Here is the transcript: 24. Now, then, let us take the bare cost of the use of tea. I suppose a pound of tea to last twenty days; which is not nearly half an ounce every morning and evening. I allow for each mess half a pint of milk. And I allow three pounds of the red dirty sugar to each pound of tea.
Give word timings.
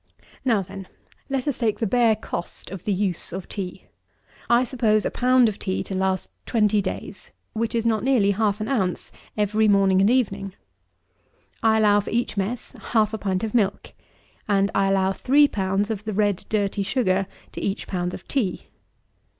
24. 0.41 0.41
Now, 0.45 0.61
then, 0.63 0.87
let 1.29 1.47
us 1.47 1.59
take 1.59 1.77
the 1.77 1.85
bare 1.85 2.15
cost 2.15 2.71
of 2.71 2.85
the 2.85 2.91
use 2.91 3.31
of 3.31 3.47
tea. 3.47 3.85
I 4.49 4.63
suppose 4.63 5.05
a 5.05 5.11
pound 5.11 5.47
of 5.47 5.59
tea 5.59 5.83
to 5.83 5.93
last 5.93 6.27
twenty 6.47 6.81
days; 6.81 7.29
which 7.53 7.75
is 7.75 7.85
not 7.85 8.03
nearly 8.03 8.31
half 8.31 8.59
an 8.59 8.67
ounce 8.67 9.11
every 9.37 9.67
morning 9.67 10.01
and 10.01 10.09
evening. 10.09 10.55
I 11.61 11.77
allow 11.77 11.99
for 11.99 12.09
each 12.09 12.35
mess 12.35 12.71
half 12.79 13.13
a 13.13 13.19
pint 13.19 13.43
of 13.43 13.53
milk. 13.53 13.93
And 14.47 14.71
I 14.73 14.87
allow 14.87 15.13
three 15.13 15.47
pounds 15.47 15.91
of 15.91 16.03
the 16.05 16.13
red 16.13 16.45
dirty 16.49 16.81
sugar 16.81 17.27
to 17.51 17.61
each 17.61 17.85
pound 17.85 18.15
of 18.15 18.27
tea. 18.27 18.69